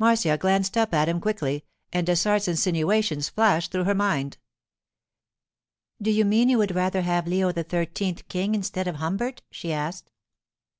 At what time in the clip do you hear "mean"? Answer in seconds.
6.24-6.48